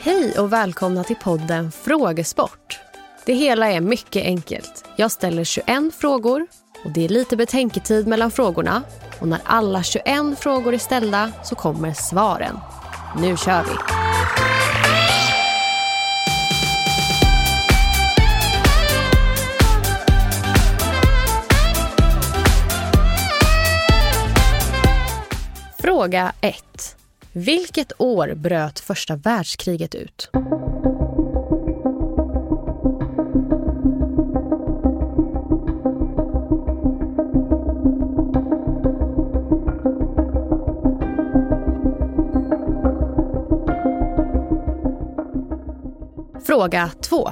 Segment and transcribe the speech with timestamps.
[0.00, 2.80] Hej och välkomna till podden Frågesport.
[3.26, 4.84] Det hela är mycket enkelt.
[4.96, 6.46] Jag ställer 21 frågor
[6.84, 8.82] och det är lite betänketid mellan frågorna.
[9.20, 12.58] Och när alla 21 frågor är ställda så kommer svaren.
[13.20, 13.70] Nu kör vi!
[25.82, 26.96] Fråga 1.
[27.32, 30.30] Vilket år bröt första världskriget ut?
[46.46, 47.28] Fråga 2.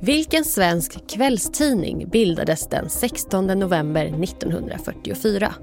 [0.00, 5.54] Vilken svensk kvällstidning bildades den 16 november 1944?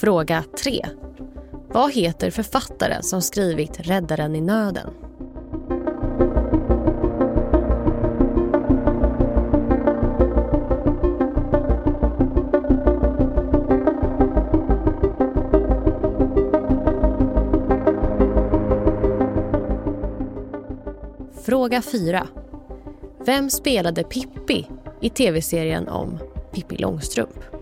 [0.00, 0.86] Fråga 3.
[1.68, 4.90] Vad heter författaren som skrivit Räddaren i nöden?
[21.44, 22.26] Fråga 4.
[23.26, 24.66] Vem spelade Pippi
[25.00, 26.18] i tv-serien om
[26.52, 27.59] Pippi Långstrump?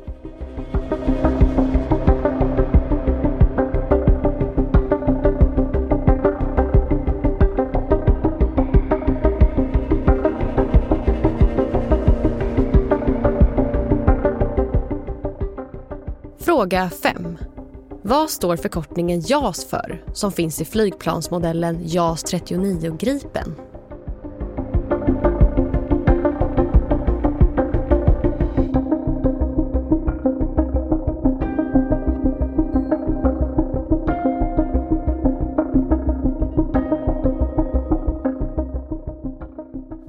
[16.58, 17.38] Fråga 5.
[18.02, 23.54] Vad står förkortningen JAS för som finns i flygplansmodellen JAS 39 Gripen?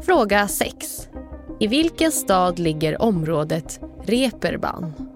[0.02, 1.08] Fråga 6.
[1.60, 5.09] I vilken stad ligger området Reeperbahn?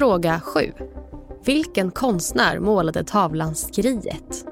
[0.00, 0.72] Fråga 7.
[1.44, 4.44] Vilken konstnär målade tavlan Skriet?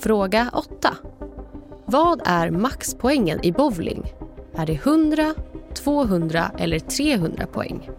[0.00, 0.96] Fråga 8.
[1.84, 4.12] Vad är maxpoängen i bowling?
[4.54, 5.34] Är det 100,
[5.74, 7.90] 200 eller 300 poäng?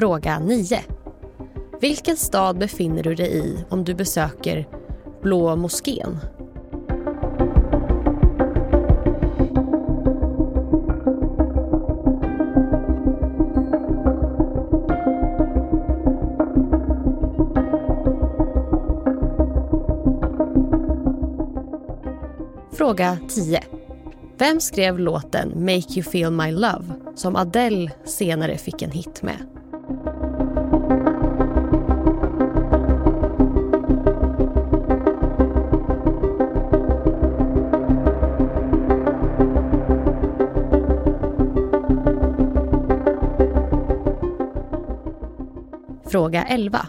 [0.00, 0.80] Fråga 9.
[1.80, 4.68] Vilken stad befinner du dig i om du besöker
[5.22, 6.18] Blå moskén?
[22.72, 23.60] Fråga 10.
[24.38, 26.84] Vem skrev låten Make you feel my love
[27.14, 29.59] som Adele senare fick en hit med?
[46.10, 46.86] Fråga 11.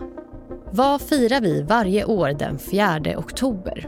[0.72, 3.88] Vad firar vi varje år den 4 oktober?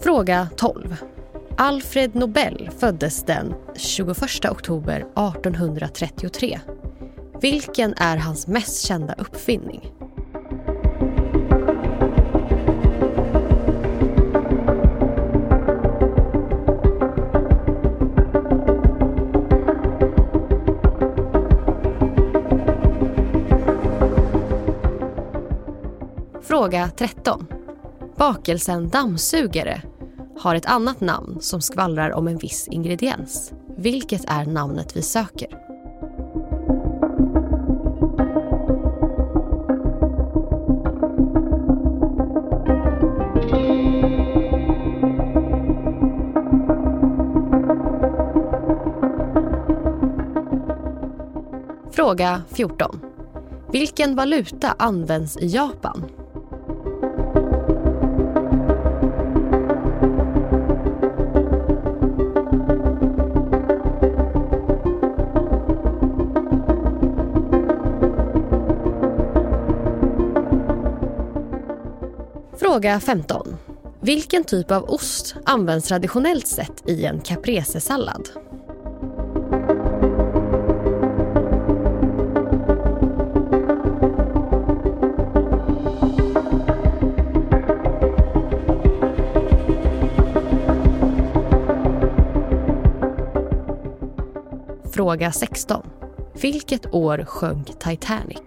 [0.00, 0.96] Fråga 12.
[1.56, 6.60] Alfred Nobel föddes den 21 oktober 1833.
[7.42, 9.92] Vilken är hans mest kända uppfinning?
[26.42, 27.46] Fråga 13.
[28.16, 29.82] Bakelsen dammsugare
[30.38, 33.52] har ett annat namn som skvallrar om en viss ingrediens.
[33.76, 35.61] Vilket är namnet vi söker?
[52.12, 53.00] Fråga 14.
[53.70, 56.04] Vilken valuta används i Japan?
[72.58, 73.56] Fråga 15.
[74.00, 78.41] Vilken typ av ost används traditionellt sett i en caprese-sallad?
[95.02, 95.82] Fråga 16.
[96.42, 98.38] Vilket år sjönk Titanic?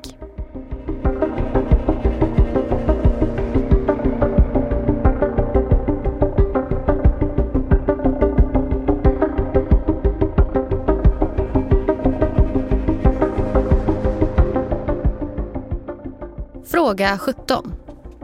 [16.66, 17.74] Fråga 17.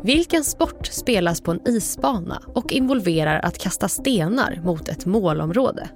[0.03, 5.89] Vilken sport spelas på en isbana och involverar att kasta stenar mot ett målområde?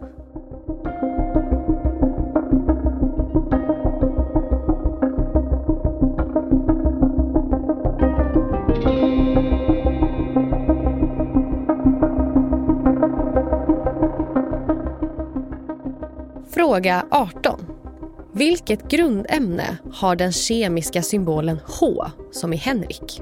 [16.66, 17.66] Fråga 18.
[18.34, 23.22] Vilket grundämne har den kemiska symbolen H som i Henrik?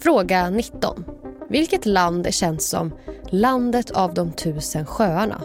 [0.00, 1.04] Fråga 19.
[1.48, 2.92] Vilket land är känt som
[3.30, 5.40] landet av de tusen sjöarna?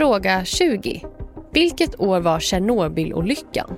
[0.00, 1.04] Fråga 20.
[1.50, 3.76] Vilket år var Tjernobylolyckan?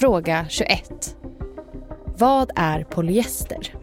[0.00, 1.16] Fråga 21.
[2.18, 3.73] Vad är polyester?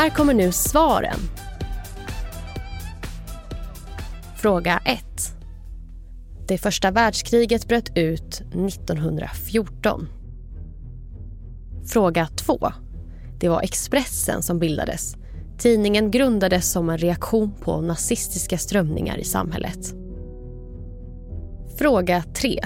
[0.00, 1.18] Här kommer nu svaren.
[4.36, 5.04] Fråga 1.
[6.48, 10.08] Det första världskriget bröt ut 1914.
[11.86, 12.72] Fråga 2.
[13.40, 15.16] Det var Expressen som bildades.
[15.58, 19.94] Tidningen grundades som en reaktion på nazistiska strömningar i samhället.
[21.78, 22.64] Fråga 3.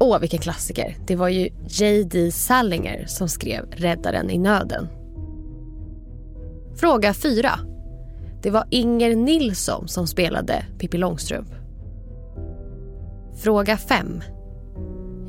[0.00, 0.96] Åh, vilken klassiker.
[1.06, 2.30] Det var ju J.D.
[2.32, 4.88] Salinger som skrev Räddaren i nöden.
[6.76, 7.50] Fråga 4.
[8.42, 11.48] Det var Inger Nilsson som spelade Pippi Långstrump.
[13.36, 14.22] Fråga 5.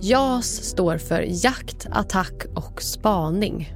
[0.01, 3.73] JAS står för jakt, attack och spaning.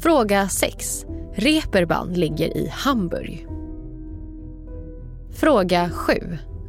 [0.00, 1.06] Fråga 6.
[1.34, 3.46] Reeperbahn ligger i Hamburg.
[5.30, 6.12] Fråga 7.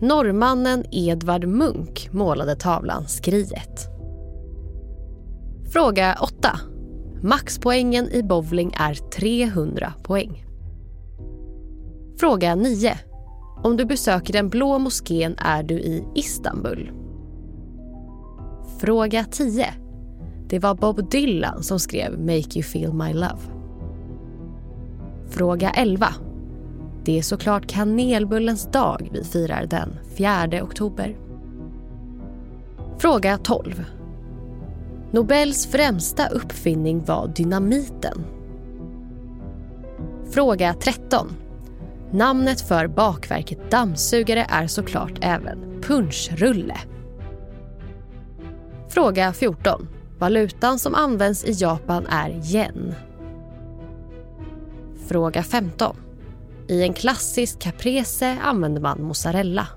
[0.02, 3.88] Norrmannen Edvard Munch målade tavlan Skriet.
[5.74, 6.60] Fråga 8.
[7.22, 10.46] Maxpoängen i bowling är 300 poäng.
[12.20, 12.98] Fråga 9.
[13.64, 16.92] Om du besöker den blå moskén är du i Istanbul.
[18.80, 19.66] Fråga 10.
[20.50, 23.40] Det var Bob Dylan som skrev Make you feel my love.
[25.30, 26.08] Fråga 11.
[27.06, 31.18] Det är såklart kanelbullens dag vi firar den 4 oktober.
[32.98, 33.86] Fråga 12.
[35.12, 38.26] Nobels främsta uppfinning var dynamiten.
[40.32, 41.28] Fråga 13.
[42.12, 46.78] Namnet för bakverket dammsugare är såklart även punschrulle.
[48.90, 49.88] Fråga 14.
[50.20, 52.96] Valutan som används i Japan är yen.
[55.08, 55.96] Fråga 15.
[56.68, 59.68] I en klassisk caprese använder man mozzarella.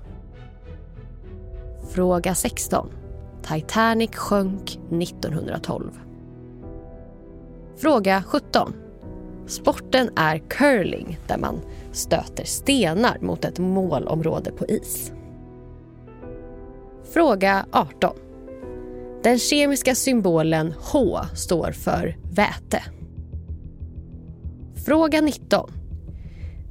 [1.91, 3.02] Fråga 16.
[3.47, 5.99] Titanic sjönk 1912.
[7.77, 8.73] Fråga 17.
[9.47, 15.11] Sporten är curling där man stöter stenar mot ett målområde på is.
[17.13, 18.15] Fråga 18.
[19.23, 22.83] Den kemiska symbolen H står för väte.
[24.85, 25.71] Fråga 19.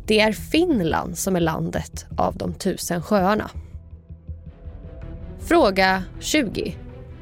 [0.06, 3.50] Det är Finland som är landet av de tusen sjöarna.
[5.52, 6.76] Fråga 20.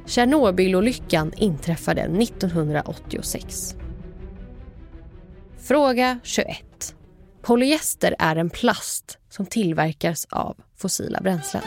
[0.07, 3.75] Tjernobylolyckan inträffade 1986.
[5.59, 6.95] Fråga 21.
[7.43, 11.63] Polyester är en plast som tillverkas av fossila bränslen.